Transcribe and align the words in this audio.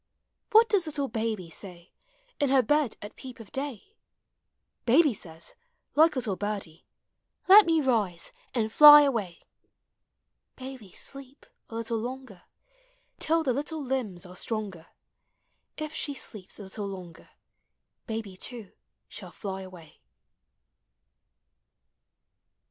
What 0.51 0.67
does 0.67 0.87
little 0.87 1.11
babv 1.11 1.53
say, 1.53 1.91
In 2.39 2.49
her 2.49 2.63
bed 2.63 2.97
at 3.03 3.15
peep 3.15 3.39
of 3.39 3.51
day? 3.51 3.93
Baby 4.87 5.13
says, 5.13 5.53
like 5.93 6.15
little 6.15 6.35
birdie, 6.35 6.87
Let 7.47 7.67
me 7.67 7.81
rise 7.81 8.31
and 8.55 8.71
fly 8.73 9.03
awav. 9.03 9.39
Baby 10.55 10.91
sleep, 10.91 11.45
a 11.69 11.75
little 11.75 11.99
longer, 11.99 12.41
Till 13.19 13.43
the 13.43 13.53
little 13.53 13.83
limbs 13.83 14.25
are 14.25 14.35
stronger, 14.35 14.87
If 15.77 15.93
she 15.93 16.15
sleeps 16.15 16.57
a 16.57 16.63
little 16.63 16.87
longer, 16.87 17.29
Baby 18.07 18.35
too 18.37 18.71
shall 19.07 19.31
fly 19.31 19.61
away. 19.61 20.01